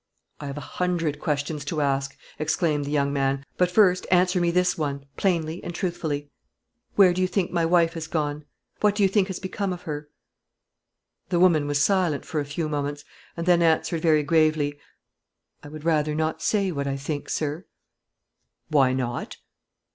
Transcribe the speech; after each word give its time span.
"I 0.39 0.47
have 0.47 0.57
a 0.57 0.61
hundred 0.61 1.19
questions 1.19 1.63
to 1.65 1.79
ask," 1.79 2.17
exclaimed 2.39 2.85
the 2.85 2.89
young 2.89 3.13
man; 3.13 3.45
"but 3.55 3.69
first 3.69 4.07
answer 4.09 4.41
me 4.41 4.49
this 4.49 4.75
one 4.75 5.05
plainly 5.15 5.63
and 5.63 5.75
truthfully 5.75 6.31
Where 6.95 7.13
do 7.13 7.21
you 7.21 7.27
think 7.27 7.51
my 7.51 7.67
wife 7.67 7.93
has 7.93 8.07
gone? 8.07 8.45
What 8.79 8.95
do 8.95 9.03
you 9.03 9.07
think 9.09 9.27
has 9.27 9.37
become 9.37 9.71
of 9.71 9.83
her?" 9.83 10.09
The 11.29 11.39
woman 11.39 11.67
was 11.67 11.79
silent 11.83 12.25
for 12.25 12.39
a 12.39 12.45
few 12.45 12.67
moments, 12.67 13.05
and 13.37 13.45
then 13.45 13.61
answered 13.61 14.01
very 14.01 14.23
gravely, 14.23 14.79
"I 15.61 15.67
would 15.67 15.83
rather 15.85 16.15
not 16.15 16.41
say 16.41 16.71
what 16.71 16.87
I 16.87 16.97
think, 16.97 17.29
sir." 17.29 17.65
"Why 18.69 18.93
not?" 18.93 19.37